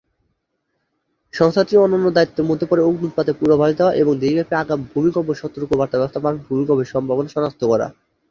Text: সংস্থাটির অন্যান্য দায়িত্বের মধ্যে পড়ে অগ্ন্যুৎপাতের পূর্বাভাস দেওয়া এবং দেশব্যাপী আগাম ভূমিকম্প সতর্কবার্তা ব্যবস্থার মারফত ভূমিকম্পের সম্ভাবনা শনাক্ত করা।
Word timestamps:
সংস্থাটির 1.33 1.83
অন্যান্য 1.83 2.07
দায়িত্বের 2.13 2.47
মধ্যে 2.49 2.65
পড়ে 2.69 2.85
অগ্ন্যুৎপাতের 2.85 3.37
পূর্বাভাস 3.39 3.71
দেওয়া 3.77 3.97
এবং 4.01 4.13
দেশব্যাপী 4.15 4.53
আগাম 4.61 4.79
ভূমিকম্প 4.91 5.29
সতর্কবার্তা 5.33 5.97
ব্যবস্থার 5.97 6.23
মারফত 6.25 6.43
ভূমিকম্পের 6.49 6.91
সম্ভাবনা 6.93 7.29
শনাক্ত 7.31 7.61
করা। 7.71 7.87